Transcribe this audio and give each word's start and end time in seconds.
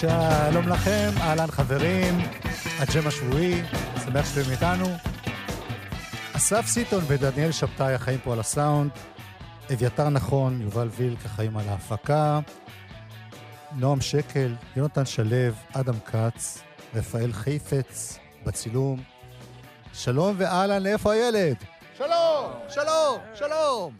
שלום 0.00 0.68
לכם, 0.68 1.10
אהלן 1.20 1.46
חברים, 1.46 2.18
הג'ם 2.78 3.06
השבועי, 3.06 3.62
שמח 4.04 4.34
שאתם 4.34 4.50
איתנו. 4.50 4.86
אסף 6.36 6.66
סיטון 6.66 7.04
ודניאל 7.06 7.52
שבתאי 7.52 7.94
החיים 7.94 8.18
פה 8.24 8.32
על 8.32 8.40
הסאונד, 8.40 8.90
אביתר 9.72 10.08
נכון, 10.08 10.60
יובל 10.62 10.88
וילק 10.96 11.18
החיים 11.24 11.56
על 11.56 11.68
ההפקה, 11.68 12.40
נועם 13.72 14.00
שקל, 14.00 14.54
יונתן 14.76 15.04
שלו, 15.04 15.52
אדם 15.72 16.00
כץ, 16.00 16.62
רפאל 16.94 17.32
חיפץ, 17.32 18.18
בצילום. 18.46 19.02
שלום 19.92 20.34
ואהלן, 20.38 20.82
לאיפה 20.82 21.12
הילד? 21.12 21.56
שלום, 21.98 22.52
שלום, 22.68 23.18
שלום. 23.34 23.92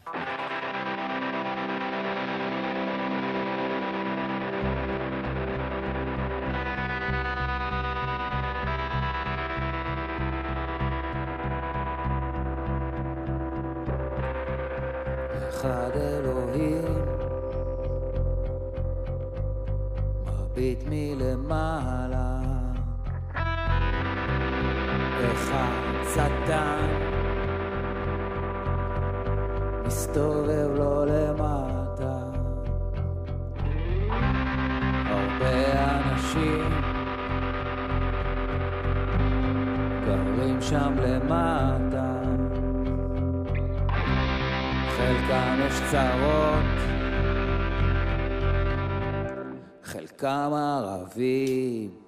מסתובב 29.86 30.68
לו 30.76 31.04
למטה 31.04 32.18
הרבה 35.06 35.88
אנשים 35.98 36.70
גרים 40.06 40.62
שם 40.62 40.94
למטה 40.98 42.22
חלקם 44.96 45.58
יש 45.66 45.80
צרות, 45.90 46.64
חלקם 49.82 50.50
ערבים. 50.54 52.05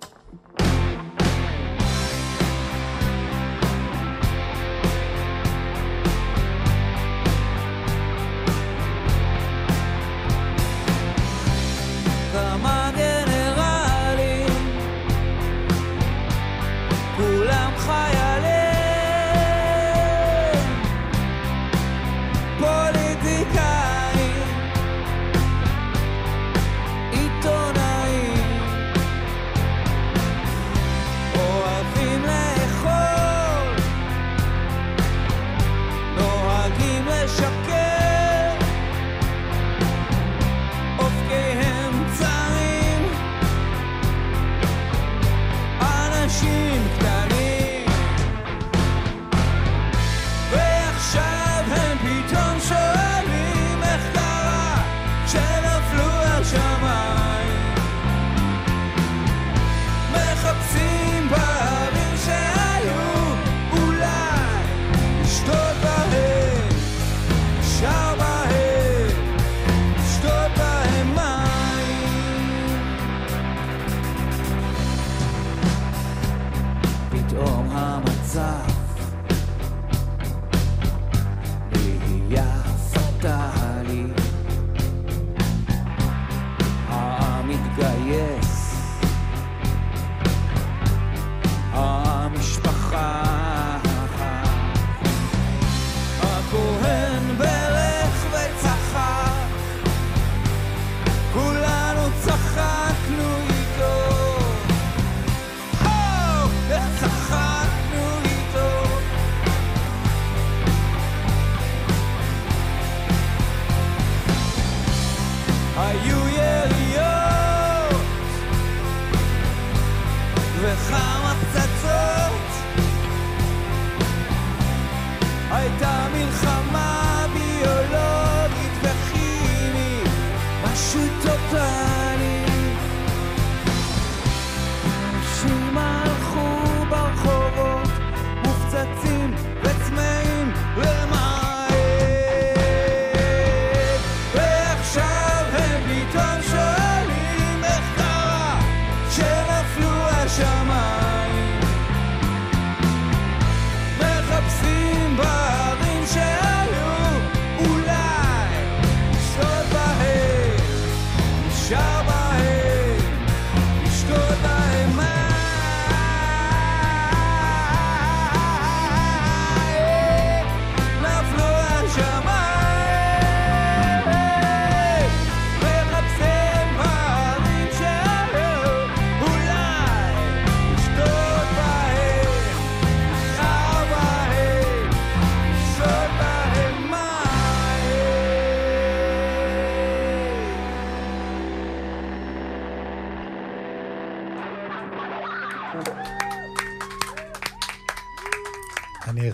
נשאר 161.69 162.08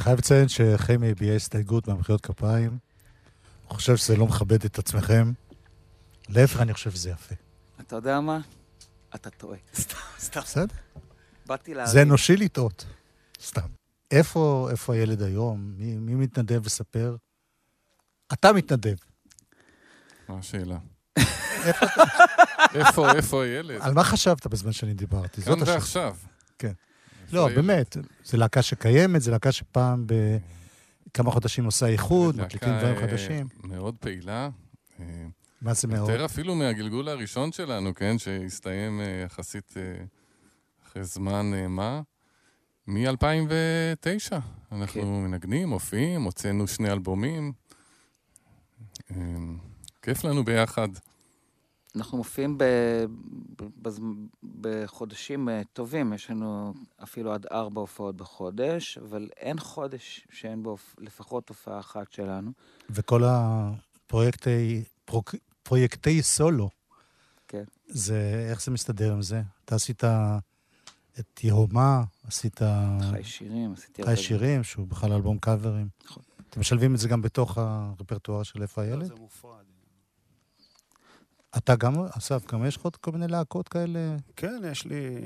חייב 0.04 0.18
לציין 0.18 0.48
שחמי 0.48 1.10
הביע 1.10 1.34
הסתייגות 1.34 1.88
מהמחיאות 1.88 2.20
כפיים. 2.20 2.78
אני 3.68 3.76
חושב 3.76 3.96
שזה 3.96 4.16
לא 4.16 4.26
מכבד 4.26 4.64
את 4.64 4.78
עצמכם. 4.78 5.32
להפך, 6.28 6.60
אני 6.60 6.74
חושב 6.74 6.90
שזה 6.90 7.10
יפה. 7.10 7.34
אתה 7.80 7.96
יודע 7.96 8.20
מה? 8.20 8.40
אתה 9.14 9.30
טועה. 9.30 9.58
סתם, 9.80 9.96
סתם. 10.18 10.40
בסדר? 10.40 10.74
באתי 11.46 11.74
להגיד. 11.74 11.92
זה 11.92 12.02
אנושי 12.02 12.36
לטעות. 12.36 12.84
סתם. 13.42 13.66
איפה, 14.10 14.68
איפה 14.70 14.94
הילד 14.94 15.22
היום? 15.22 15.74
מי, 15.76 15.96
מי 15.96 16.14
מתנדב 16.14 16.66
לספר? 16.66 17.16
אתה 18.32 18.52
מתנדב. 18.52 18.96
מה 20.28 20.38
השאלה? 20.38 20.78
איפה? 21.18 21.86
איפה, 22.74 23.12
איפה 23.12 23.44
הילד? 23.44 23.80
על 23.80 23.92
מה 23.94 24.04
חשבת 24.04 24.46
בזמן 24.46 24.72
שאני 24.72 24.94
דיברתי? 24.94 25.42
כאן 25.42 25.52
זאת 25.52 25.62
השאלה. 25.62 25.76
ועכשיו. 25.76 26.16
כן. 26.58 26.72
לא? 27.34 27.48
באמת, 27.48 27.96
זו 28.24 28.36
להקה 28.36 28.62
שקיימת, 28.62 29.20
זו 29.20 29.30
להקה 29.30 29.52
שפעם 29.52 30.06
בכמה 30.06 31.30
חודשים 31.30 31.64
עושה 31.64 31.86
איחוד, 31.86 32.36
מקליטים 32.36 32.78
דברים 32.78 32.96
אה, 32.96 33.00
חדשים. 33.00 33.48
מאוד 33.64 33.94
פעילה. 34.00 34.48
אה, 35.00 35.04
מה 35.62 35.74
זה 35.74 35.88
מאוד? 35.88 36.10
יותר 36.10 36.24
אפילו 36.24 36.54
מהגלגול 36.54 37.08
הראשון 37.08 37.52
שלנו, 37.52 37.94
כן? 37.94 38.18
שהסתיים 38.18 39.00
אה, 39.00 39.22
יחסית 39.26 39.74
אחרי 40.86 41.04
זמן 41.04 41.52
מה? 41.68 42.00
מ-2009. 42.86 44.32
אנחנו 44.72 45.02
כן. 45.02 45.06
מנגנים, 45.06 45.68
מופיעים, 45.68 46.22
הוצאנו 46.22 46.66
שני 46.66 46.92
אלבומים. 46.92 47.52
כיף 50.02 50.24
לנו 50.24 50.44
ביחד. 50.44 50.88
אנחנו 51.96 52.18
מופיעים 52.18 52.58
ב... 52.58 52.64
ב... 53.58 53.64
בז... 53.82 54.00
בחודשים 54.60 55.48
אה, 55.48 55.62
טובים, 55.72 56.12
יש 56.12 56.30
לנו 56.30 56.74
אפילו 57.02 57.32
עד 57.32 57.46
ארבע 57.52 57.80
הופעות 57.80 58.16
בחודש, 58.16 58.98
אבל 58.98 59.28
אין 59.36 59.58
חודש 59.58 60.26
שאין 60.30 60.62
בו 60.62 60.76
לפחות 60.98 61.48
הופעה 61.48 61.80
אחת 61.80 62.12
שלנו. 62.12 62.50
וכל 62.90 63.22
הפרויקטי 63.24 64.84
פרוק, 65.04 65.34
פרויקטי 65.62 66.22
סולו, 66.22 66.70
כן. 67.48 67.64
זה, 67.88 68.46
איך 68.50 68.62
זה 68.62 68.70
מסתדר 68.70 69.12
עם 69.12 69.22
זה? 69.22 69.42
אתה 69.64 69.74
עשית 69.74 70.04
את 71.18 71.44
יהומה, 71.44 72.04
עשית 72.26 72.60
חי 73.10 73.24
שירים, 73.24 73.72
עשיתי... 73.72 74.02
חי 74.04 74.16
שירים, 74.16 74.64
שהוא 74.64 74.86
בכלל 74.86 75.12
אלבום 75.12 75.38
קאברים. 75.38 75.88
נכון. 76.04 76.22
אתם 76.50 76.60
משלבים 76.60 76.94
את 76.94 76.98
זה 76.98 77.08
גם 77.08 77.22
בתוך 77.22 77.58
הרפרטואר 77.58 78.42
של 78.42 78.62
איפה 78.62 78.82
הילד? 78.82 79.02
לא, 79.02 79.06
זה 79.08 79.14
מופרד. 79.14 79.63
אתה 81.58 81.76
גם, 81.76 81.94
אסף, 82.18 82.52
גם 82.52 82.64
יש 82.66 82.76
לך 82.76 82.82
עוד 82.82 82.96
כל 82.96 83.12
מיני 83.12 83.28
להקות 83.28 83.68
כאלה? 83.68 84.16
כן, 84.36 84.62
יש 84.70 84.84
לי 84.84 85.18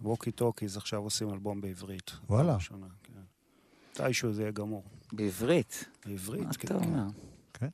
Walkie 0.00 0.30
Talkies, 0.30 0.76
עכשיו 0.76 1.02
עושים 1.02 1.32
אלבום 1.32 1.60
בעברית. 1.60 2.10
וואלה. 2.28 2.56
כן. 3.02 3.12
מתישהו 3.90 4.32
זה 4.32 4.42
יהיה 4.42 4.52
גמור. 4.52 4.84
בעברית. 5.12 5.84
בעברית, 6.06 6.46
מה 6.46 6.52
כן. 6.52 6.68
אתה 6.68 6.74
אומר? 6.74 7.04
כן. 7.52 7.68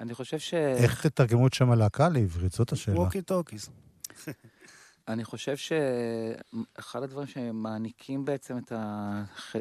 אני 0.00 0.14
חושב 0.14 0.38
ש... 0.38 0.54
איך 0.54 1.06
תתרגמו 1.06 1.46
את 1.46 1.54
שם 1.54 1.70
הלהקה 1.70 2.08
לעברית? 2.08 2.52
זאת 2.52 2.72
השאלה. 2.72 2.98
Walkie 2.98 3.22
Talkies. 3.22 3.68
אני 5.08 5.24
חושב 5.24 5.56
שאחד 5.56 7.02
הדברים 7.02 7.26
שמעניקים 7.26 8.24
בעצם 8.24 8.58
את 8.58 8.72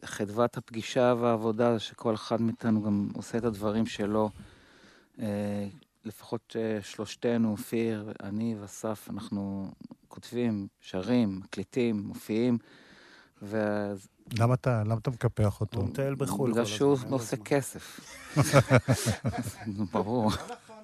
חדוות 0.05 0.57
הפגישה 0.57 1.13
והעבודה, 1.19 1.73
זה 1.73 1.79
שכל 1.79 2.15
אחד 2.15 2.41
מאיתנו 2.41 2.83
גם 2.83 3.09
עושה 3.13 3.37
את 3.37 3.43
הדברים 3.43 3.85
שלו. 3.85 4.29
לפחות 6.05 6.55
אה, 6.59 6.79
שלושתנו, 6.81 7.51
אופיר, 7.51 8.11
אני 8.23 8.55
ואסף, 8.61 9.09
אנחנו 9.09 9.71
כותבים, 10.07 10.67
שרים, 10.79 11.39
מקליטים, 11.39 11.99
מופיעים, 11.99 12.57
ואז 13.41 14.07
למה 14.39 14.53
אתה, 14.53 14.83
למה 14.83 14.95
אתה 14.95 15.11
מקפח 15.11 15.61
אותו? 15.61 15.79
הוא 15.79 15.89
מטייל 15.89 16.15
בחו"ל 16.15 16.51
בגלל 16.51 16.63
כל 16.63 16.69
שהוא 16.69 16.93
הזמן, 16.93 17.05
אין 17.05 17.11
לו 17.11 17.17
עושה. 17.17 17.37
כסף. 17.37 17.99
נו, 19.77 19.85
ברור. 19.85 20.31
לא 20.31 20.55
נכון, 20.55 20.83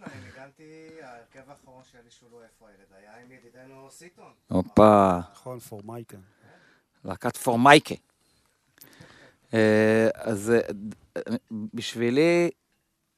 ההרכב 1.02 1.50
האחרון 1.50 1.84
שהיה 1.92 2.04
לי 2.04 2.10
שהוא 2.12 2.30
לא 2.32 2.44
איפה 2.44 2.68
הילד 2.68 2.86
היה 2.98 3.26
עם 3.26 3.32
ידידנו 3.32 3.88
סיטון. 3.92 4.32
הופה. 4.48 5.20
נכון, 5.32 5.60
פורמייקה. 5.60 6.18
להקת 7.06 7.38
פורמייקה. 7.38 7.96
אה, 9.54 10.10
אז 10.14 10.52
אה, 10.52 10.60
בשבילי 11.74 12.50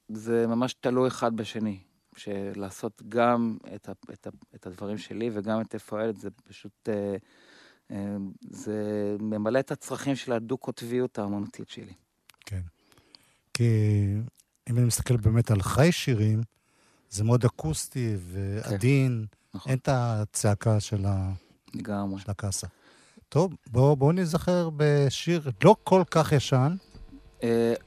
זה 0.08 0.46
ממש 0.46 0.74
תלוי 0.74 1.08
אחד 1.08 1.36
בשני. 1.36 1.78
שלעשות 2.16 3.02
גם 3.08 3.56
את, 3.74 3.88
ה, 3.88 3.92
את, 4.12 4.26
ה, 4.26 4.30
את 4.54 4.66
הדברים 4.66 4.98
שלי 4.98 5.30
וגם 5.32 5.60
את 5.60 5.74
איפה 5.74 6.00
הילד, 6.00 6.18
זה 6.18 6.30
פשוט... 6.30 6.88
אה, 6.88 7.16
אה, 7.90 8.16
זה 8.50 9.16
ממלא 9.20 9.58
את 9.58 9.70
הצרכים 9.70 10.16
של 10.16 10.32
הדו-קוטביות 10.32 11.18
האמנותית 11.18 11.68
שלי. 11.68 11.92
כן. 12.40 12.60
כי 13.54 13.64
אם 14.70 14.76
אני 14.76 14.84
מסתכל 14.86 15.16
באמת 15.16 15.50
על 15.50 15.62
חי 15.62 15.92
שירים, 15.92 16.42
זה 17.10 17.24
מאוד 17.24 17.44
אקוסטי 17.44 18.16
ועדין, 18.18 19.26
נכון, 19.54 19.70
אין 19.70 19.78
את 19.78 19.88
הצעקה 19.92 20.80
של 20.80 21.06
ה-. 21.06 21.32
של 22.18 22.30
הקאסה. 22.30 22.66
טוב, 23.28 23.54
בואו 23.66 23.96
בוא 23.96 24.12
נזכר 24.12 24.70
בשיר 24.76 25.50
לא 25.64 25.76
כל 25.84 26.02
כך 26.10 26.32
ישן, 26.32 26.76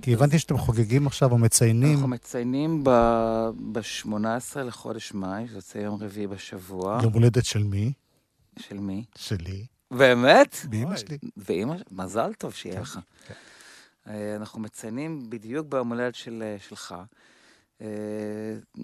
כי 0.01 0.13
הבנתי 0.13 0.39
שאתם 0.39 0.57
חוגגים 0.57 1.07
עכשיו 1.07 1.31
או 1.31 1.37
מציינים. 1.37 1.93
אנחנו 1.93 2.07
מציינים 2.07 2.83
ב-18 2.83 4.59
לחודש 4.59 5.13
מאי, 5.13 5.47
זה 5.47 5.55
יוצא 5.55 5.77
יום 5.77 6.03
רביעי 6.03 6.27
בשבוע. 6.27 6.99
יום 7.03 7.13
הולדת 7.13 7.45
של 7.45 7.63
מי? 7.63 7.93
של 8.59 8.79
מי? 8.79 9.05
שלי. 9.15 9.65
באמת? 9.91 10.57
באמא. 10.69 10.97
שלי. 10.97 11.17
ואימא, 11.37 11.75
מזל 11.91 12.33
טוב 12.33 12.51
כן, 12.51 12.57
שיהיה 12.57 12.81
לך. 12.81 12.99
אה, 14.07 14.35
אנחנו 14.35 14.59
מציינים 14.59 15.29
בדיוק 15.29 15.67
ביום 15.67 15.89
הולדת 15.89 16.15
של, 16.15 16.43
אה, 16.45 16.55
שלך. 16.69 16.95
אה, 17.81 17.87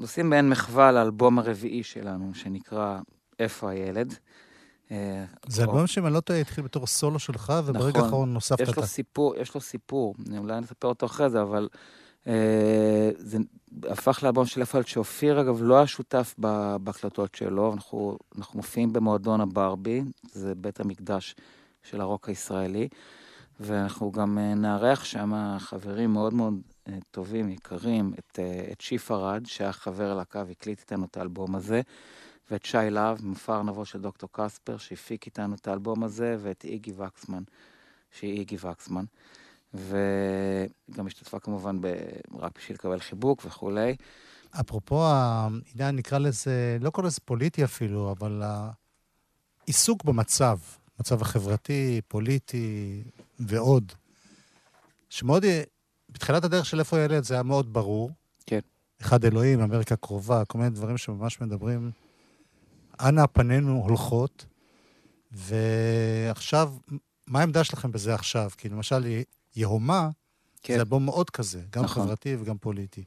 עושים 0.01 0.29
מעין 0.29 0.49
מחווה 0.49 0.91
לאלבום 0.91 1.39
הרביעי 1.39 1.83
שלנו, 1.83 2.31
שנקרא 2.33 2.99
"איפה 3.39 3.69
הילד". 3.69 4.15
אה, 4.91 5.25
זה 5.47 5.63
אלבום 5.63 5.87
שאם 5.87 6.05
אני 6.05 6.13
לא 6.13 6.19
טועה 6.19 6.39
התחיל 6.39 6.63
בתור 6.63 6.87
סולו 6.87 7.19
שלך, 7.19 7.53
וברגע 7.65 7.89
נכון. 7.89 8.01
האחרון 8.03 8.33
נוספת 8.33 8.59
יש 8.59 8.69
את 8.69 8.77
לו 8.77 8.83
ה... 8.83 8.85
סיפור, 8.85 9.35
יש 9.35 9.55
לו 9.55 9.61
סיפור, 9.61 10.15
אולי 10.37 10.61
נספר 10.61 10.87
אותו 10.87 11.05
אחרי 11.05 11.29
זה, 11.29 11.41
אבל 11.41 11.67
אה, 12.27 13.09
זה 13.17 13.37
הפך 13.83 14.23
לאלבום 14.23 14.45
של 14.45 14.63
הילד, 14.73 14.87
שאופיר 14.87 15.41
אגב 15.41 15.57
לא 15.61 15.75
היה 15.75 15.87
שותף 15.87 16.35
בהקלטות 16.81 17.35
שלו, 17.35 17.73
אנחנו, 17.73 18.17
אנחנו 18.37 18.57
מופיעים 18.57 18.93
במועדון 18.93 19.41
הברבי, 19.41 20.01
זה 20.31 20.55
בית 20.55 20.79
המקדש 20.79 21.35
של 21.83 22.01
הרוק 22.01 22.29
הישראלי, 22.29 22.87
ואנחנו 23.59 24.11
גם 24.11 24.37
אה, 24.37 24.55
נארח 24.55 25.03
שם 25.03 25.55
חברים 25.59 26.13
מאוד 26.13 26.33
מאוד 26.33 26.53
אה, 26.87 26.97
טובים, 27.11 27.49
יקרים, 27.49 28.13
את, 28.19 28.39
את 28.71 28.81
שיף 28.81 29.11
ארד, 29.11 29.45
שהיה 29.45 29.73
חבר 29.73 30.13
להקה 30.13 30.43
והקליט 30.47 30.79
איתנו 30.79 31.05
את 31.05 31.17
האלבום 31.17 31.55
הזה, 31.55 31.81
ואת 32.51 32.65
שי 32.65 32.89
להב, 32.89 33.25
מופע 33.25 33.55
ארנבו 33.55 33.85
של 33.85 34.01
דוקטור 34.01 34.29
קספר, 34.31 34.77
שהפיק 34.77 35.25
איתנו 35.25 35.55
את 35.55 35.67
האלבום 35.67 36.03
הזה, 36.03 36.37
ואת 36.41 36.65
איגי 36.65 36.91
וקסמן, 36.97 37.43
שהיא 38.11 38.39
איגי 38.39 38.57
וקסמן. 38.61 39.05
וגם 39.73 41.07
השתתפה 41.07 41.39
כמובן 41.39 41.81
ב... 41.81 41.87
רק 42.39 42.51
בשביל 42.57 42.75
לקבל 42.75 42.99
חיבוק 42.99 43.41
וכולי. 43.45 43.95
אפרופו 44.59 45.05
העניין, 45.05 45.95
נקרא 45.95 46.17
לזה, 46.17 46.77
לא 46.81 46.89
קורא 46.89 47.07
לזה 47.07 47.19
פוליטי 47.25 47.63
אפילו, 47.63 48.11
אבל 48.11 48.41
העיסוק 49.65 50.03
במצב, 50.03 50.57
מצב 50.99 51.21
החברתי, 51.21 52.01
פוליטי 52.07 53.03
ועוד, 53.39 53.91
שמאוד, 55.09 55.45
בתחילת 56.09 56.43
הדרך 56.43 56.65
של 56.65 56.79
איפה 56.79 56.97
הילד 56.97 57.23
זה 57.23 57.33
היה 57.33 57.43
מאוד 57.43 57.73
ברור. 57.73 58.11
כן. 58.45 58.59
אחד 59.01 59.25
אלוהים, 59.25 59.61
אמריקה 59.61 59.95
קרובה, 59.95 60.45
כל 60.45 60.57
מיני 60.57 60.69
דברים 60.69 60.97
שממש 60.97 61.41
מדברים, 61.41 61.91
אנה 62.99 63.27
פנינו 63.27 63.81
הולכות, 63.87 64.45
ועכשיו, 65.31 66.73
מה 67.27 67.39
העמדה 67.39 67.63
שלכם 67.63 67.91
בזה 67.91 68.15
עכשיו? 68.15 68.49
כי 68.57 68.69
למשל, 68.69 69.05
יהומה, 69.55 70.09
כן. 70.61 70.73
זה 70.73 70.79
אלבום 70.79 71.05
מאוד 71.05 71.29
כזה, 71.29 71.61
גם 71.69 71.83
נכון. 71.83 72.03
חברתי 72.03 72.35
וגם 72.39 72.57
פוליטי. 72.57 73.03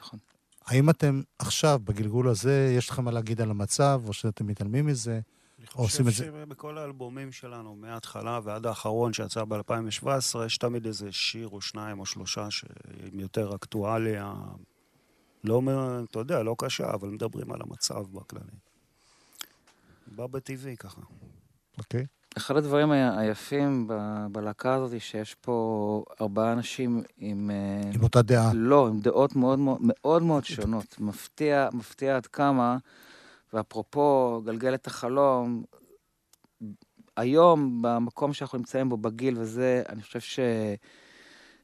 נכון. 0.00 0.18
האם 0.66 0.90
אתם 0.90 1.22
עכשיו, 1.38 1.80
בגלגול 1.84 2.28
הזה, 2.28 2.74
יש 2.76 2.90
לכם 2.90 3.04
מה 3.04 3.10
להגיד 3.10 3.40
על 3.40 3.50
המצב, 3.50 4.02
או 4.06 4.12
שאתם 4.12 4.46
מתעלמים 4.46 4.86
מזה? 4.86 5.20
אני 5.58 5.66
עושים 5.74 6.08
את 6.08 6.12
חושב 6.12 6.24
זה. 6.24 6.42
שבכל 6.46 6.78
האלבומים 6.78 7.32
שלנו, 7.32 7.76
מההתחלה 7.76 8.40
ועד 8.44 8.66
האחרון 8.66 9.12
שיצא 9.12 9.44
ב-2017, 9.44 10.06
יש 10.46 10.58
תמיד 10.58 10.86
איזה 10.86 11.12
שיר 11.12 11.48
או 11.48 11.60
שניים 11.60 12.00
או 12.00 12.06
שלושה 12.06 12.50
שהם 12.50 13.20
יותר 13.20 13.54
אקטואליה. 13.54 14.34
לא, 15.44 15.62
אתה 16.10 16.18
יודע, 16.18 16.42
לא 16.42 16.54
קשה, 16.58 16.94
אבל 16.94 17.08
מדברים 17.08 17.52
על 17.52 17.60
המצב 17.62 18.02
בכללי. 18.12 18.44
בא 20.10 20.26
בטבעי 20.26 20.76
ככה. 20.76 21.00
אוקיי. 21.78 22.06
אחד 22.36 22.56
הדברים 22.56 22.90
היפים 22.90 23.86
ב- 23.88 24.26
בלהקה 24.32 24.74
הזאת, 24.74 25.00
שיש 25.00 25.34
פה 25.34 26.04
ארבעה 26.20 26.52
אנשים 26.52 27.02
עם... 27.16 27.50
אה, 27.50 27.90
עם 27.94 28.02
אותה 28.02 28.22
דעה. 28.22 28.50
לא, 28.54 28.88
עם 28.88 29.00
דעות 29.00 29.36
מאוד 29.36 29.58
מאוד, 29.58 29.78
מאוד, 29.82 30.22
מאוד 30.22 30.44
שונות. 30.44 31.00
מפתיע, 31.00 31.68
מפתיע 31.72 32.16
עד 32.16 32.26
כמה, 32.26 32.76
ואפרופו 33.52 34.40
גלגלת 34.44 34.86
החלום, 34.86 35.64
היום, 37.16 37.82
במקום 37.82 38.32
שאנחנו 38.32 38.58
נמצאים 38.58 38.88
בו, 38.88 38.96
בגיל 38.96 39.38
וזה, 39.38 39.82
אני 39.88 40.02
חושב 40.02 40.20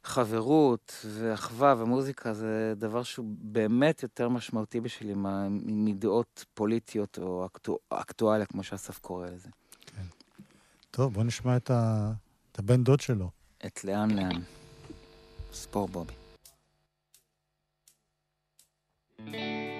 שחברות 0.06 1.06
ואחווה 1.08 1.74
ומוזיקה 1.78 2.32
זה 2.32 2.72
דבר 2.76 3.02
שהוא 3.02 3.26
באמת 3.28 4.02
יותר 4.02 4.28
משמעותי 4.28 4.80
בשבילי 4.80 5.14
מדעות 5.62 6.44
פוליטיות 6.54 7.18
או 7.18 7.46
אקטו, 7.46 7.78
אקטואליה, 7.90 8.46
כמו 8.46 8.62
שאסף 8.62 8.98
קורא 8.98 9.26
לזה. 9.26 9.48
טוב, 10.90 11.12
בואו 11.12 11.24
נשמע 11.24 11.56
את, 11.56 11.70
ה... 11.70 12.12
את 12.52 12.58
הבן 12.58 12.84
דוד 12.84 13.00
שלו. 13.00 13.30
את 13.66 13.84
לאן 13.84 14.10
לאן. 14.10 14.42
ספור 15.52 15.88
בובי. 15.88 16.14
עכשיו. 19.18 19.75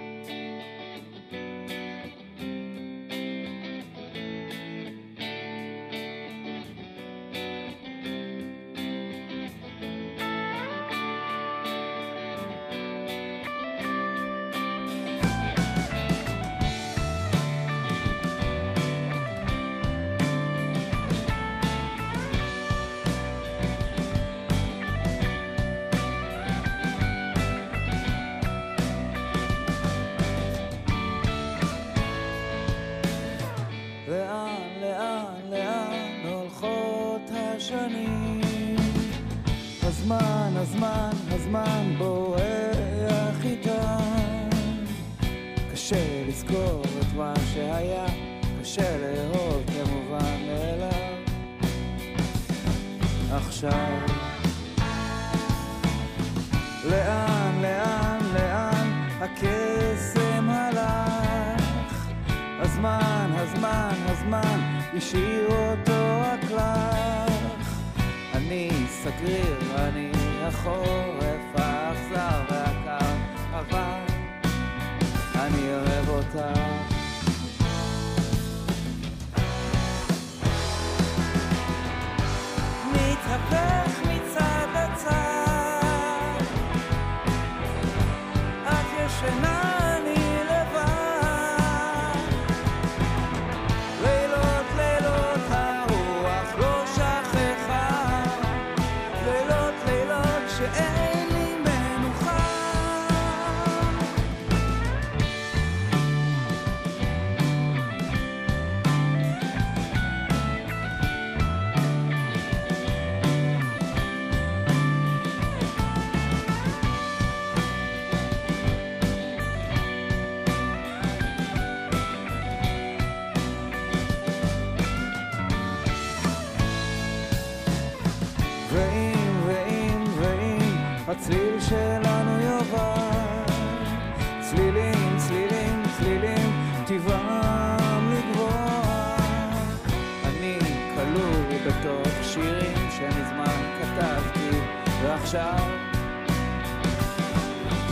ועכשיו 145.36 145.68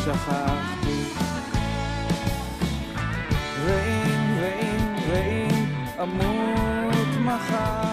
שכחתי. 0.04 1.04
ואם, 3.64 4.36
ואם, 4.40 4.94
ואם 5.08 5.64
אמות 6.02 7.08
מחר. 7.20 7.84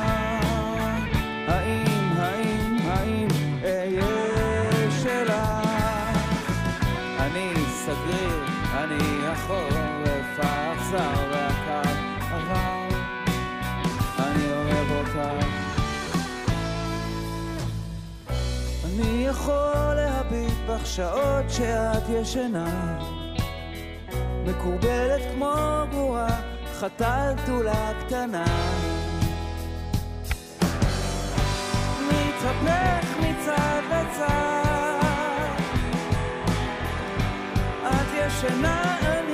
האם, 1.48 2.12
האם, 2.18 2.78
האם 2.88 3.28
אהיה 3.64 4.92
שלך? 5.04 5.32
אני 7.20 7.54
סגריר, 7.68 8.46
אני 8.74 9.28
החורף 9.28 10.40
האכזר 10.40 11.31
אני 19.02 19.26
יכול 19.28 19.94
להביט 19.96 20.54
בך 20.68 20.86
שעות 20.86 21.50
שאת 21.50 22.04
ישנה, 22.10 23.00
מקורבלת 24.46 25.22
כמו 25.34 25.54
גבורה, 25.90 26.42
חתלתולה 26.74 27.92
קטנה. 28.06 28.46
מתהפך 32.08 33.08
מצד 33.20 33.82
לצד. 33.92 34.62
את 37.84 38.08
ישנה, 38.14 38.98
אני 39.02 39.31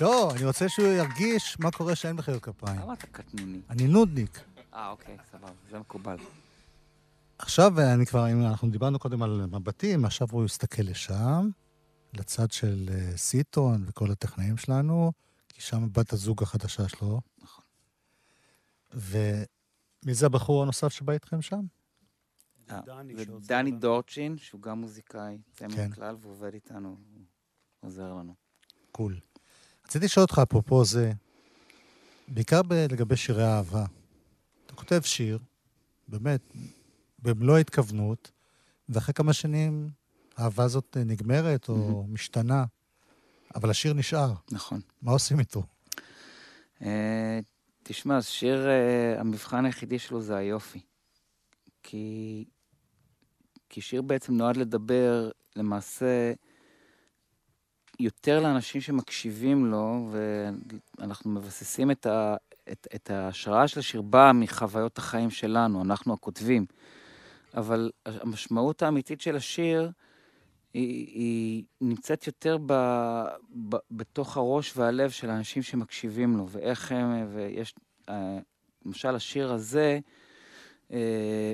לא, 0.00 0.30
אני 0.36 0.44
רוצה 0.44 0.68
שהוא 0.68 0.86
ירגיש 0.86 1.60
מה 1.60 1.70
קורה 1.70 1.94
שאין 1.94 2.16
מחיאות 2.16 2.42
כפיים. 2.42 2.80
למה 2.80 2.92
אתה 2.92 3.06
קטנוני? 3.06 3.60
אני 3.70 3.86
נודניק. 3.88 4.40
אה, 4.74 4.90
אוקיי, 4.90 5.16
סבבה, 5.32 5.52
זה 5.70 5.78
מקובל. 5.78 6.16
עכשיו 7.38 7.80
אני 7.94 8.06
כבר, 8.06 8.32
אם 8.32 8.46
אנחנו 8.46 8.70
דיברנו 8.70 8.98
קודם 8.98 9.22
על 9.22 9.46
מבטים, 9.46 10.04
עכשיו 10.04 10.28
הוא 10.30 10.44
יסתכל 10.44 10.82
לשם, 10.82 11.48
לצד 12.12 12.50
של 12.50 12.88
אה, 12.92 13.16
סיטון 13.16 13.84
וכל 13.86 14.10
הטכנאים 14.10 14.56
שלנו, 14.56 15.12
כי 15.48 15.60
שם 15.60 15.88
בת 15.92 16.12
הזוג 16.12 16.42
החדשה 16.42 16.88
שלו. 16.88 17.20
נכון. 17.42 17.64
ומי 18.94 20.14
זה 20.14 20.26
הבחור 20.26 20.62
הנוסף 20.62 20.88
שבא 20.88 21.12
איתכם 21.12 21.42
שם? 21.42 21.60
אה, 22.70 22.80
דני. 23.40 23.70
דורצ'ין, 23.70 24.38
שהוא 24.38 24.62
גם 24.62 24.80
מוזיקאי, 24.80 25.38
יוצא 25.48 25.76
כן. 25.76 25.92
הכלל, 25.92 26.16
ועובד 26.20 26.54
איתנו, 26.54 26.96
עוזר 27.80 28.12
לנו. 28.14 28.34
קול. 28.92 29.20
רציתי 29.90 30.04
לשאול 30.04 30.22
אותך, 30.22 30.40
אפרופו 30.42 30.84
זה, 30.84 31.12
בעיקר 32.28 32.62
ב- 32.62 32.72
לגבי 32.72 33.16
שירי 33.16 33.44
אהבה. 33.44 33.84
אתה 34.66 34.74
כותב 34.74 35.00
שיר, 35.04 35.38
באמת, 36.08 36.40
במלוא 37.18 37.56
ההתכוונות, 37.56 38.30
ואחרי 38.88 39.14
כמה 39.14 39.32
שנים 39.32 39.90
האהבה 40.36 40.64
הזאת 40.64 40.96
נגמרת 41.06 41.68
או 41.68 42.04
משתנה, 42.08 42.64
אבל 43.54 43.70
השיר 43.70 43.92
נשאר. 43.92 44.32
נכון. 44.50 44.80
מה 45.02 45.12
עושים 45.12 45.38
איתו? 45.40 45.62
אה, 46.82 47.40
תשמע, 47.82 48.22
שיר, 48.22 48.68
אה, 48.68 49.20
המבחן 49.20 49.64
היחידי 49.64 49.98
שלו 49.98 50.22
זה 50.22 50.36
היופי. 50.36 50.80
כי, 51.82 52.44
כי 53.68 53.80
שיר 53.80 54.02
בעצם 54.02 54.34
נועד 54.34 54.56
לדבר 54.56 55.30
למעשה 55.56 56.32
יותר 58.00 58.40
לאנשים 58.40 58.80
שמקשיבים 58.80 59.66
לו, 59.66 60.08
ואנחנו 60.98 61.30
מבססים 61.30 61.90
את, 61.90 62.06
ה, 62.06 62.36
את, 62.72 62.86
את 62.94 63.10
ההשראה 63.10 63.68
של 63.68 63.78
השיר 63.78 64.02
באה 64.02 64.32
מחוויות 64.32 64.98
החיים 64.98 65.30
שלנו, 65.30 65.82
אנחנו 65.82 66.14
הכותבים. 66.14 66.66
אבל 67.54 67.90
המשמעות 68.06 68.82
האמיתית 68.82 69.20
של 69.20 69.36
השיר 69.36 69.90
היא, 70.74 71.06
היא 71.06 71.64
נמצאת 71.80 72.26
יותר 72.26 72.58
ב, 72.66 72.72
ב, 73.68 73.76
בתוך 73.90 74.36
הראש 74.36 74.76
והלב 74.76 75.10
של 75.10 75.30
האנשים 75.30 75.62
שמקשיבים 75.62 76.36
לו, 76.36 76.48
ואיך 76.48 76.92
הם, 76.92 77.26
ויש, 77.34 77.74
אה, 78.08 78.38
למשל 78.86 79.14
השיר 79.14 79.52
הזה, 79.52 79.98
אה, 80.92 81.52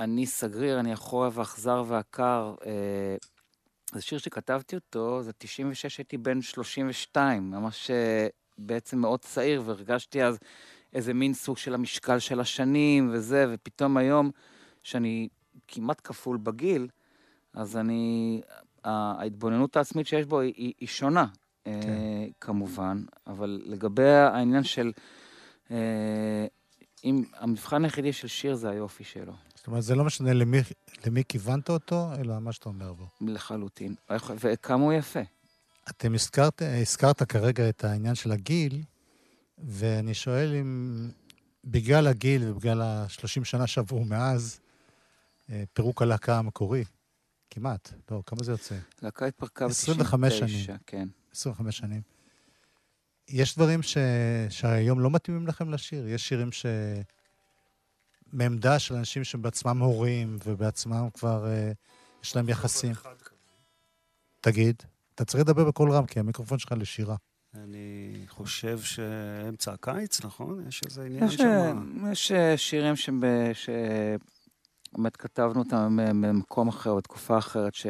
אני 0.00 0.26
סגריר, 0.26 0.80
אני 0.80 0.92
החורב 0.92 1.38
האכזר 1.38 1.84
והקר, 1.86 2.54
אה, 2.66 3.16
זה 3.92 4.02
שיר 4.02 4.18
שכתבתי 4.18 4.76
אותו, 4.76 5.22
זה 5.22 5.32
96, 5.38 5.98
הייתי 5.98 6.18
בן 6.18 6.42
32, 6.42 7.50
ממש 7.50 7.90
אה, 7.90 8.26
בעצם 8.58 8.98
מאוד 8.98 9.20
צעיר, 9.20 9.62
והרגשתי 9.66 10.24
אז 10.24 10.38
איזה 10.92 11.14
מין 11.14 11.34
סוג 11.34 11.56
של 11.56 11.74
המשקל 11.74 12.18
של 12.18 12.40
השנים 12.40 13.10
וזה, 13.12 13.46
ופתאום 13.52 13.96
היום, 13.96 14.30
שאני 14.82 15.28
כמעט 15.68 16.00
כפול 16.04 16.36
בגיל, 16.36 16.88
אז 17.54 17.76
אני, 17.76 18.40
ההתבוננות 18.84 19.76
העצמית 19.76 20.06
שיש 20.06 20.26
בו 20.26 20.40
היא, 20.40 20.52
היא, 20.56 20.72
היא 20.80 20.88
שונה, 20.88 21.26
כן. 21.64 21.70
אה, 21.70 22.26
כמובן, 22.40 23.04
אבל 23.26 23.62
לגבי 23.64 24.08
העניין 24.08 24.64
של, 24.64 24.92
אה, 25.70 26.46
אם 27.04 27.24
המבחן 27.34 27.84
היחידי 27.84 28.12
של 28.12 28.28
שיר 28.28 28.54
זה 28.54 28.70
היופי 28.70 29.04
שלו. 29.04 29.32
זאת 29.62 29.66
אומרת, 29.66 29.82
זה 29.82 29.94
לא 29.94 30.04
משנה 30.04 30.32
למי, 30.32 30.58
למי 31.06 31.22
כיוונת 31.28 31.68
אותו, 31.68 32.10
אלא 32.20 32.38
מה 32.40 32.52
שאתה 32.52 32.68
אומר 32.68 32.92
בו. 32.92 33.06
לחלוטין. 33.20 33.94
וכמה 34.26 34.84
הוא 34.84 34.92
יפה. 34.92 35.20
אתם 35.90 36.14
הזכרת, 36.14 36.62
הזכרת 36.82 37.22
כרגע 37.22 37.68
את 37.68 37.84
העניין 37.84 38.14
של 38.14 38.32
הגיל, 38.32 38.82
ואני 39.58 40.14
שואל 40.14 40.54
אם 40.60 41.10
בגלל 41.64 42.06
הגיל 42.06 42.48
ובגלל 42.48 42.82
ה-30 42.82 43.44
שנה 43.44 43.66
שעברו 43.66 44.04
מאז, 44.04 44.60
אה, 45.50 45.64
פירוק 45.72 46.02
הלהקה 46.02 46.38
המקורי, 46.38 46.84
כמעט, 47.50 47.92
לא, 48.10 48.22
כמה 48.26 48.42
זה 48.42 48.52
יוצא? 48.52 48.76
להקה 49.02 49.26
התפרקה 49.26 49.66
ב-99, 49.66 49.70
25 49.70 50.38
שנים. 50.38 50.76
כן. 50.86 51.08
25 51.32 51.76
שנים. 51.76 52.02
יש 53.28 53.56
דברים 53.56 53.82
ש... 53.82 53.96
שהיום 54.48 55.00
לא 55.00 55.10
מתאימים 55.10 55.46
לכם 55.46 55.70
לשיר? 55.70 56.08
יש 56.08 56.28
שירים 56.28 56.52
ש... 56.52 56.66
מעמדה 58.32 58.78
של 58.78 58.94
אנשים 58.94 59.24
שבעצמם 59.24 59.78
הורים 59.78 60.36
ובעצמם 60.44 61.08
כבר 61.14 61.44
uh, 61.44 61.74
יש 62.24 62.36
להם 62.36 62.48
יחסים. 62.48 62.92
תגיד, 64.40 64.82
אתה 65.14 65.24
צריך 65.24 65.44
לדבר 65.44 65.64
בקול 65.64 65.92
רם, 65.92 66.06
כי 66.06 66.20
המיקרופון 66.20 66.58
שלך 66.58 66.72
לשירה. 66.72 67.16
אני 67.54 68.24
חושב 68.28 68.80
שאמצע 68.80 69.72
הקיץ, 69.72 70.24
נכון? 70.24 70.64
יש 70.68 70.80
איזה 70.86 71.04
עניין 71.04 71.30
שם. 71.30 72.08
יש 72.12 72.32
אה, 72.32 72.56
שירים 72.56 72.96
שבאמת 72.96 74.16
כתבנו 75.18 75.58
אותם 75.58 75.98
במקום 76.22 76.68
אחר, 76.68 76.94
בתקופה 76.94 77.38
אחרת, 77.38 77.74
ש... 77.74 77.86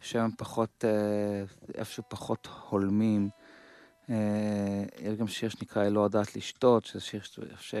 שהם 0.00 0.30
פחות, 0.38 0.84
אה, 0.84 1.44
איפשהו 1.74 2.02
פחות 2.08 2.48
הולמים. 2.70 3.28
יש 4.08 5.16
גם 5.18 5.28
שיר 5.28 5.48
שנקרא 5.48 5.88
"לא 5.88 6.00
יודעת 6.00 6.36
לשתות", 6.36 6.84
שזה 6.84 7.00
שיר 7.00 7.20
ש... 7.60 7.74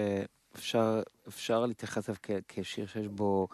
אפשר, 0.56 1.02
אפשר 1.28 1.66
להתייחס 1.66 2.08
אליו 2.08 2.40
כשיר 2.48 2.86
שיש 2.86 3.06
בו 3.06 3.48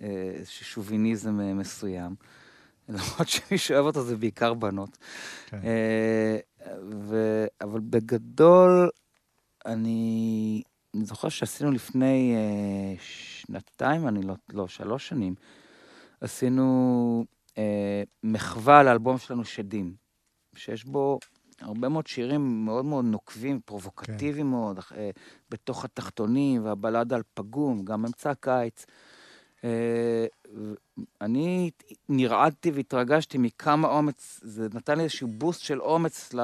אה, 0.00 0.30
איזשהו 0.34 0.64
שוביניזם 0.64 1.40
אה, 1.40 1.54
מסוים. 1.54 2.14
למרות 2.88 3.28
שמי 3.28 3.58
שאוהב 3.58 3.84
אותו 3.86 4.02
זה 4.02 4.16
בעיקר 4.16 4.54
בנות. 4.54 4.98
כן. 5.46 5.60
אה, 5.64 6.38
ו... 6.92 7.44
אבל 7.60 7.80
בגדול, 7.80 8.90
אני, 9.66 10.62
אני 10.94 11.04
זוכר 11.04 11.28
שעשינו 11.28 11.70
לפני 11.70 12.36
שנתיים, 13.00 14.08
אני 14.08 14.22
לא, 14.22 14.34
לא, 14.52 14.68
שלוש 14.68 15.08
שנים, 15.08 15.34
עשינו 16.20 17.24
מחווה 18.22 18.82
לאלבום 18.82 19.18
שלנו 19.18 19.44
שדים, 19.44 19.94
שיש 20.56 20.84
בו 20.84 21.18
הרבה 21.60 21.88
מאוד 21.88 22.06
שירים 22.06 22.64
מאוד 22.64 22.84
מאוד 22.84 23.04
נוקבים, 23.04 23.60
פרובוקטיביים 23.64 24.46
כן. 24.46 24.50
מאוד, 24.50 24.78
אה, 24.96 25.10
בתוך 25.50 25.84
התחתונים, 25.84 26.64
והבלדה 26.64 27.16
על 27.16 27.22
פגום, 27.34 27.84
גם 27.84 28.06
אמצע 28.06 28.30
הקיץ. 28.30 28.86
אה, 29.64 30.26
אני 31.20 31.70
נרעדתי 32.08 32.70
והתרגשתי 32.70 33.38
מכמה 33.38 33.88
אומץ, 33.88 34.40
זה 34.42 34.68
נתן 34.74 34.96
לי 34.96 35.02
איזשהו 35.02 35.28
בוסט 35.28 35.60
של 35.60 35.80
אומץ 35.80 36.34
ל... 36.34 36.40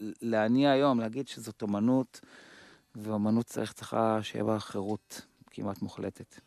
להניע 0.00 0.70
היום, 0.70 1.00
להגיד 1.00 1.28
שזאת 1.28 1.62
אומנות, 1.62 2.20
ואומנות 2.96 3.46
צריך, 3.46 3.72
צריכה 3.72 4.18
שיהיה 4.22 4.44
בה 4.44 4.60
חירות 4.60 5.26
כמעט 5.50 5.82
מוחלטת. 5.82 6.40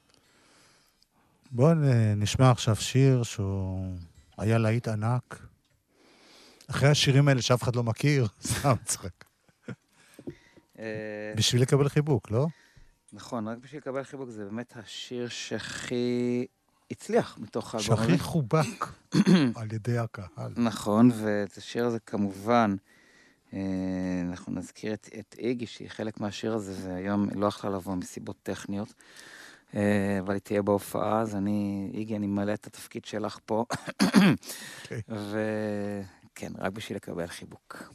בואו 1.52 1.74
נשמע 2.16 2.52
עכשיו 2.52 2.76
שיר 2.76 3.24
שהוא 3.24 3.96
היה 4.38 4.58
להיט 4.58 4.88
ענק, 4.88 5.46
אחרי 6.74 6.90
השירים 6.90 7.28
האלה 7.28 7.42
שאף 7.42 7.64
אחד 7.64 7.76
לא 7.76 7.84
מכיר, 7.84 8.28
סתם 8.52 8.74
צחק. 8.86 9.24
אה, 10.80 11.34
בשביל 11.36 11.62
לקבל 11.62 11.90
חיבוק, 11.90 12.32
לא? 12.32 12.48
נכון, 13.14 13.48
רק 13.48 13.58
בשביל 13.58 13.82
לקבל 13.82 14.04
חיבוק 14.04 14.30
זה 14.30 14.46
באמת 14.46 14.74
השיר 14.76 15.28
שהכי 15.30 16.46
הצליח 16.92 17.38
מתוך 17.42 17.76
האלבום 17.76 17.98
שהכי 17.98 18.20
חובק 18.20 18.86
על 19.56 19.74
ידי 19.74 19.98
הקהל. 19.98 20.54
נכון, 20.58 21.12
ואת 21.14 21.58
השיר 21.58 21.86
הזה 21.86 22.00
כמובן, 22.00 22.76
אה, 23.54 23.60
אנחנו 24.30 24.54
נזכיר 24.54 24.94
את, 24.94 25.10
את 25.20 25.36
איגי, 25.40 25.68
שהיא 25.68 25.90
חלק 25.90 26.20
מהשיר 26.20 26.54
הזה, 26.54 26.74
והיום 26.90 27.30
לא 27.36 27.46
יכלה 27.46 27.72
לבוא 27.72 27.96
מסיבות 27.96 28.36
טכניות. 28.44 28.94
אה, 29.76 30.18
אבל 30.20 30.34
היא 30.34 30.42
תהיה 30.42 30.62
בהופעה, 30.62 31.22
אז 31.22 31.36
אני, 31.36 31.90
איגי, 31.94 32.16
אני 32.16 32.28
ממלא 32.28 32.54
את 32.54 32.68
התפקיד 32.68 33.06
שלך 33.06 33.40
פה. 33.46 33.66
אוקיי. 34.84 35.02
כן, 36.36 36.52
רק 36.58 36.72
בשביל 36.72 36.96
לקבל 36.96 37.28
חיבוק. 37.28 37.94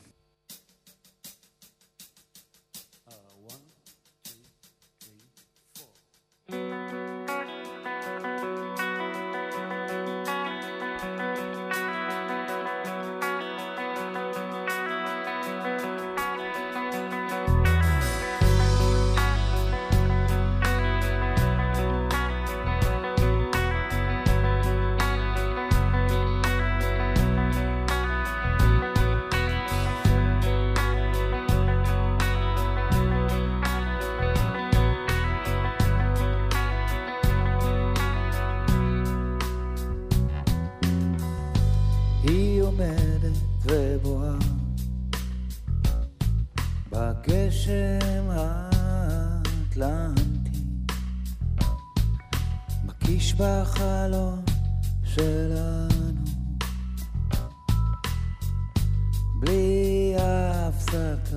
האטלנטי 49.82 50.60
מקיש 52.84 53.34
בחלום 53.34 54.44
שלנו. 55.04 56.24
בלי 59.40 60.14
הפסקה. 60.18 61.36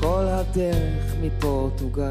כל 0.00 0.24
הדרך 0.28 1.14
מפורטוגל. 1.22 2.10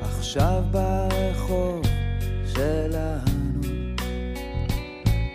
עכשיו 0.00 0.62
ברחוב 0.70 1.82
שלנו. 2.54 3.32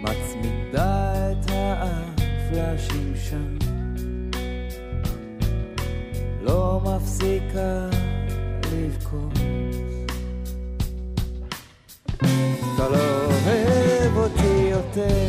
מצמידה 0.01 1.31
את 1.31 1.49
האף 1.49 2.51
לשמשון 2.51 3.66
לא 6.47 6.81
מפסיקה 6.83 7.89
לבכות. 8.71 9.33
אתה 12.75 12.89
לא 12.89 13.25
אוהב 13.25 14.17
אותי 14.17 14.69
יותר, 14.71 15.27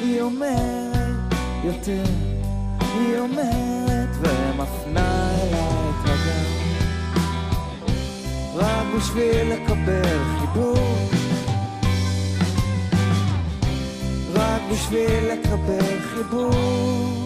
היא 0.00 0.20
אומרת 0.20 1.34
יותר, 1.64 2.04
היא 2.80 3.18
אומרת 3.18 4.08
ומפנה 4.20 5.30
אליי 5.40 5.90
את 5.90 6.08
הגב. 6.08 6.48
רק 8.54 8.86
בשביל 8.96 9.52
לקבל 9.52 10.18
חיבור, 10.40 11.08
רק 14.34 14.62
בשביל 14.72 15.32
לקבל 15.32 15.98
חיבור. 16.14 17.23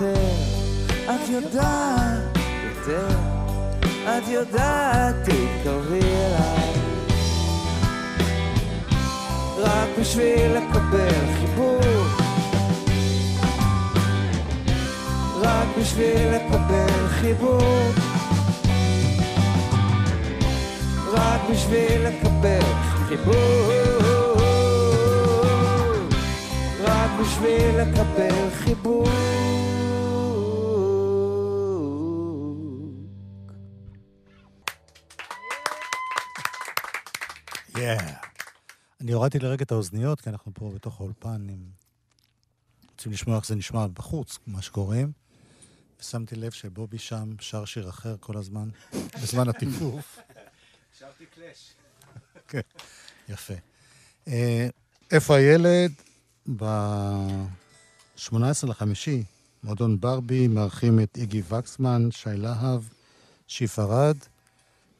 יותר, 0.00 0.30
את 1.04 1.28
יודעת 1.28 2.36
יותר, 2.64 3.08
את 4.04 4.28
יודעת, 4.28 5.14
תתקרבי 5.24 6.00
אליי. 6.00 6.72
רק 9.58 9.88
בשביל 10.00 10.52
לקבל 10.52 11.34
חיבוק. 11.38 12.22
רק 15.40 15.68
בשביל 15.80 16.34
לקבל 16.34 17.08
חיבוק. 17.08 17.94
רק 21.12 21.40
בשביל 21.50 22.06
לקבל 22.06 22.60
חיבוק. 23.08 23.34
רק 26.82 27.10
בשביל 27.20 27.80
לקבל 27.80 28.50
חיבוק. 28.64 29.49
הורדתי 39.20 39.38
לרגע 39.38 39.62
את 39.62 39.72
האוזניות, 39.72 40.20
כי 40.20 40.30
אנחנו 40.30 40.52
פה 40.54 40.72
בתוך 40.74 41.00
האולפן, 41.00 41.46
עם... 41.48 41.58
רוצים 42.92 43.12
לשמוע 43.12 43.36
איך 43.36 43.46
זה 43.46 43.54
נשמע 43.54 43.86
בחוץ, 43.86 44.38
מה 44.46 44.62
שקוראים. 44.62 45.12
ושמתי 46.00 46.36
לב 46.36 46.50
שבובי 46.50 46.98
שם 46.98 47.34
שר 47.40 47.64
שיר 47.64 47.88
אחר 47.88 48.16
כל 48.20 48.36
הזמן, 48.36 48.68
בזמן 49.22 49.48
הטיפוף. 49.48 50.18
שרתי 50.98 51.26
קלאש. 51.26 51.72
כן, 52.48 52.60
יפה. 53.28 53.54
אה, 54.28 54.68
איפה 55.10 55.36
הילד? 55.36 55.92
ב-18 56.56 58.66
לחמישי, 58.68 59.24
מועדון 59.62 60.00
ברבי, 60.00 60.48
מארחים 60.48 61.00
את 61.00 61.16
איגי 61.16 61.42
וקסמן, 61.48 62.10
שי 62.10 62.36
להב, 62.36 62.82
שיף 63.46 63.78
ארד, 63.78 64.16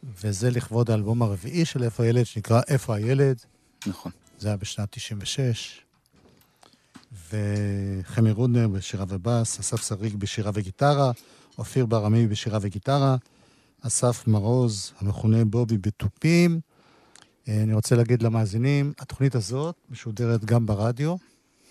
וזה 0.02 0.50
לכבוד 0.50 0.90
האלבום 0.90 1.22
הרביעי 1.22 1.64
של 1.64 1.82
איפה 1.82 2.02
הילד, 2.02 2.26
שנקרא 2.26 2.60
איפה 2.68 2.94
הילד. 2.94 3.44
נכון. 3.86 4.12
זה 4.38 4.48
היה 4.48 4.56
בשנת 4.56 4.88
96. 4.90 5.80
וחמי 7.30 8.30
רודנר 8.30 8.68
בשירה 8.68 9.04
ובס, 9.08 9.60
אסף 9.60 9.86
שריג 9.88 10.16
בשירה 10.16 10.50
וגיטרה, 10.54 11.10
אופיר 11.58 11.86
ברמי 11.86 12.26
בשירה 12.26 12.58
וגיטרה, 12.62 13.16
אסף 13.80 14.26
מרוז, 14.26 14.92
המכונה 14.98 15.44
בובי 15.44 15.78
בתופים. 15.78 16.60
אה, 17.48 17.62
אני 17.62 17.74
רוצה 17.74 17.96
להגיד 17.96 18.22
למאזינים, 18.22 18.92
התוכנית 18.98 19.34
הזאת 19.34 19.76
משודרת 19.90 20.44
גם 20.44 20.66
ברדיו, 20.66 21.16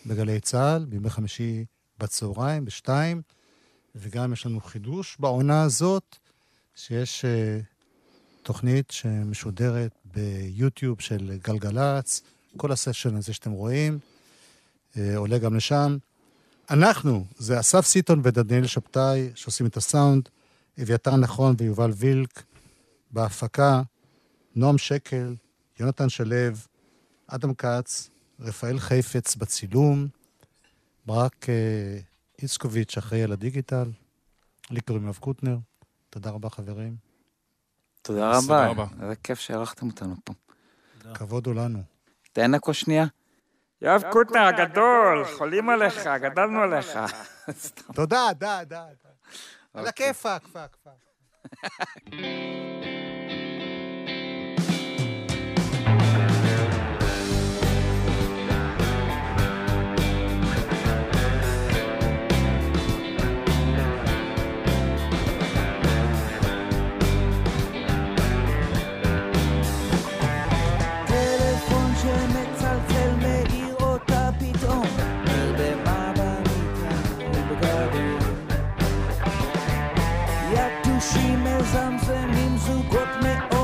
בגלי 0.06 0.40
צה"ל, 0.40 0.86
בימי 0.86 1.10
חמישי 1.10 1.66
בצהריים, 2.00 2.66
בשתיים, 2.66 3.22
וגם 3.96 4.34
יש 4.34 4.46
לנו 4.46 4.62
חידוש 4.62 5.18
בעונה 5.20 5.64
הזאת, 5.64 6.16
שיש 6.76 7.26
uh, 7.26 7.66
תוכנית 8.44 8.92
שמשודרת 8.92 9.92
ביוטיוב 10.14 11.02
של 11.02 11.38
גלגלצ, 11.44 12.22
כל 12.58 12.72
הסשן 12.72 13.16
הזה 13.16 13.34
שאתם 13.34 13.52
רואים, 13.52 14.00
אה, 14.98 15.18
עולה 15.18 15.38
גם 15.38 15.56
לשם. 15.56 15.98
אנחנו, 16.70 17.26
זה 17.38 17.60
אסף 17.60 17.86
סיטון 17.86 18.22
ודניאל 18.24 18.68
שבתאי, 18.68 19.30
שעושים 19.36 19.66
את 19.66 19.78
הסאונד, 19.78 20.30
אביתר 20.82 21.16
נכון 21.16 21.56
ויובל 21.58 21.92
וילק, 21.96 22.44
בהפקה, 23.12 23.82
נועם 24.56 24.78
שקל, 24.78 25.36
יונתן 25.80 26.10
שלו, 26.10 26.36
אדם 27.28 27.54
כץ, 27.54 28.10
רפאל 28.40 28.80
חיפץ 28.80 29.36
בצילום, 29.36 30.08
ברק 31.06 31.50
אה, 31.50 32.00
איצקוביץ' 32.42 32.98
אחראי 32.98 33.24
על 33.24 33.32
הדיגיטל, 33.32 33.92
לי 34.72 34.82
קוראים 34.82 35.04
יואב 35.04 35.18
קוטנר. 35.18 35.58
תודה 36.10 36.30
רבה, 36.30 36.50
חברים. 36.50 37.09
תודה 38.10 38.32
תודה 38.42 38.68
רבה. 38.68 38.86
איזה 39.02 39.16
כיף 39.16 39.40
שאירחתם 39.40 39.88
אותנו 39.88 40.16
פה. 40.24 40.34
כבוד 41.14 41.48
הוא 41.48 41.56
לנו. 41.56 41.80
תן 42.34 42.52
נקו 42.56 42.74
שנייה. 42.74 43.06
יואב 43.82 44.04
קוטנר 44.12 44.42
הגדול, 44.42 45.26
חולים 45.38 45.70
עליך, 45.70 46.08
גדלנו 46.22 46.60
עליך. 46.60 47.00
תודה, 47.94 48.28
דה, 48.34 48.64
דה, 48.64 48.64
דה. 48.68 48.86
על 49.74 49.88
אוקיי. 49.88 50.10
הכיפאק, 50.10 50.48
פאק, 50.48 50.78
פאק. 50.84 50.94
sam 81.72 82.00
se 82.00 82.18
nimsu 82.28 82.84
kot 82.92 83.24
me 83.24 83.59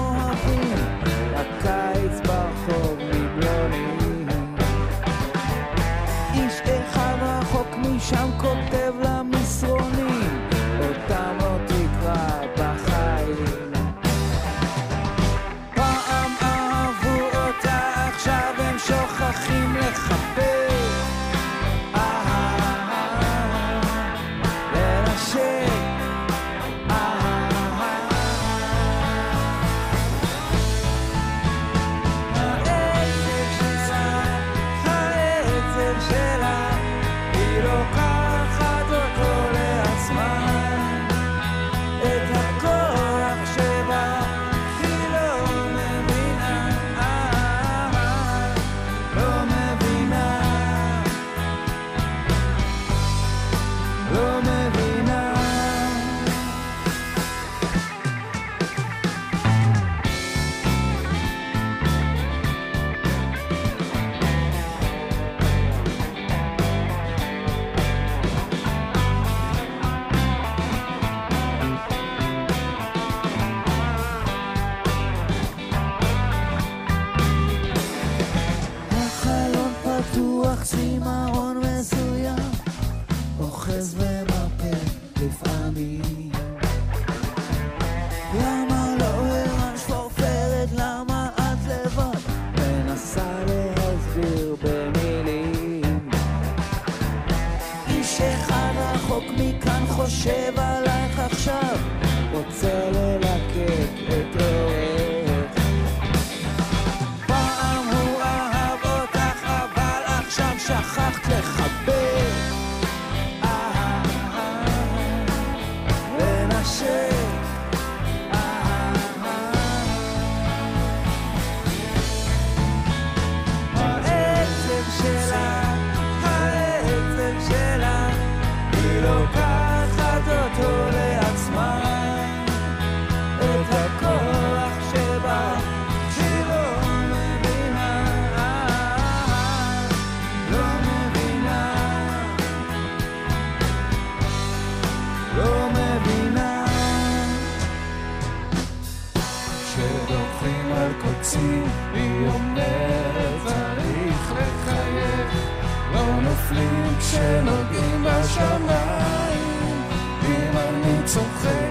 שנוגעים 157.15 158.03
בשמיים, 158.03 159.81
אם 160.25 160.57
אני 160.57 161.03
צוחק 161.05 161.64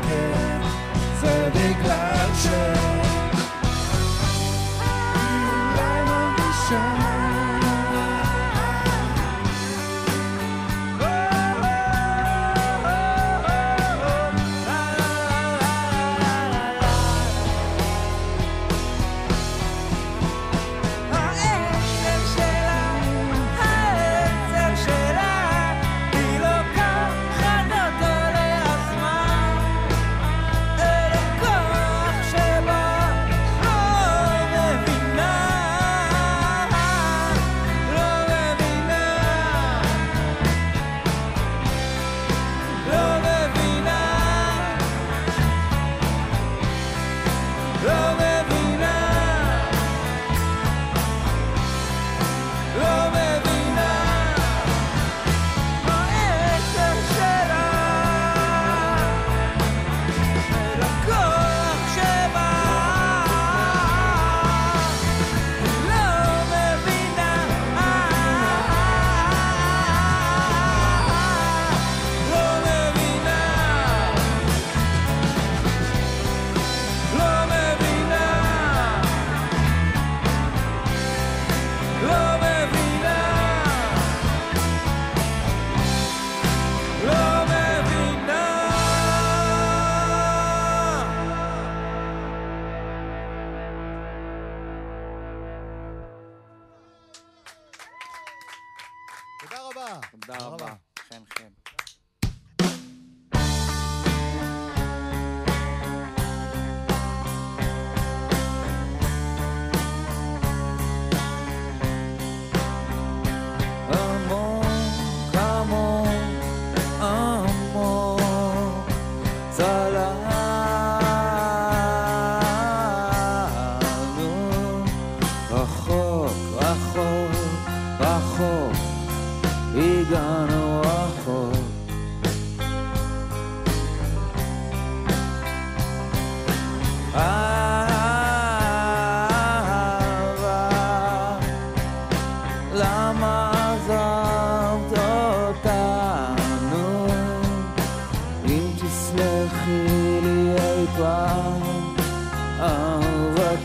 תודה 100.11 100.39
רבה. 100.39 100.75
חן 101.09 101.23
חן. 101.39 101.74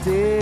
day. 0.05 0.38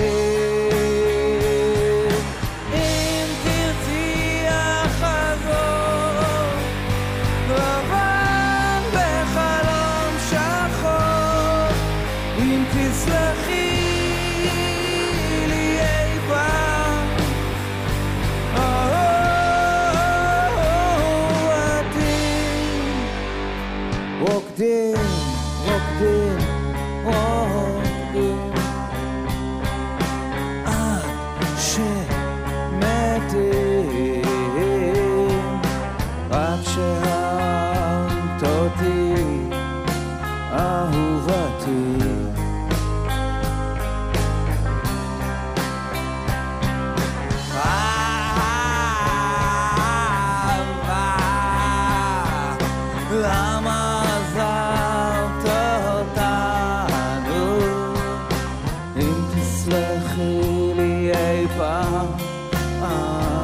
found. 61.57 62.21
Uh, 62.21 62.85
ah. 62.85 63.36